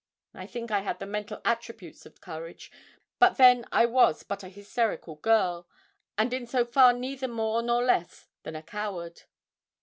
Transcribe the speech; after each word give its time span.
I 0.33 0.47
think 0.47 0.71
I 0.71 0.79
had 0.79 0.97
the 0.97 1.05
mental 1.05 1.39
attributes 1.45 2.07
of 2.07 2.21
courage; 2.21 2.71
but 3.19 3.37
then 3.37 3.65
I 3.71 3.85
was 3.85 4.23
but 4.23 4.41
a 4.43 4.49
hysterical 4.49 5.13
girl, 5.17 5.67
and 6.17 6.33
in 6.33 6.47
so 6.47 6.65
far 6.65 6.91
neither 6.91 7.27
more 7.27 7.61
nor 7.61 7.83
less 7.83 8.27
than 8.41 8.55
a 8.55 8.63
coward. 8.63 9.21